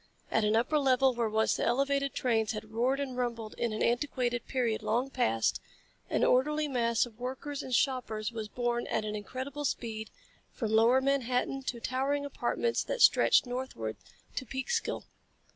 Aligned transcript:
At 0.31 0.43
an 0.43 0.55
upper 0.55 0.79
level 0.79 1.13
where 1.13 1.29
once 1.29 1.55
the 1.57 1.63
elevated 1.63 2.15
trains 2.15 2.53
had 2.53 2.71
roared 2.71 2.99
and 2.99 3.15
rumbled 3.15 3.53
in 3.59 3.71
an 3.71 3.83
antiquated 3.83 4.47
period 4.47 4.81
long 4.81 5.11
past, 5.11 5.61
an 6.09 6.23
orderly 6.23 6.67
mass 6.67 7.05
of 7.05 7.19
workers 7.19 7.61
and 7.61 7.71
shoppers 7.71 8.31
was 8.31 8.47
borne 8.47 8.87
at 8.87 9.05
an 9.05 9.15
incredible 9.15 9.63
speed 9.63 10.09
from 10.53 10.71
lower 10.71 11.01
Manhattan 11.01 11.61
to 11.65 11.79
towering 11.79 12.25
apartments 12.25 12.83
that 12.85 13.03
stretched 13.03 13.45
northward 13.45 13.95
to 14.37 14.43
Peekskill. 14.43 15.03